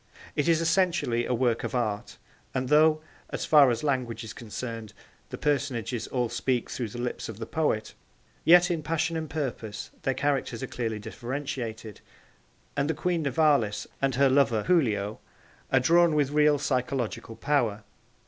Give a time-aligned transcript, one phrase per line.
[0.35, 2.17] It is essentially a work of art,
[2.55, 4.93] and though, as far as language is concerned,
[5.29, 7.93] the personages all speak through the lips of the poet,
[8.43, 12.01] yet in passion and purpose their characters are clearly differentiated,
[12.75, 15.19] and the Queen Nivalis and her lover Giulio
[15.71, 17.83] are drawn with real psychological power.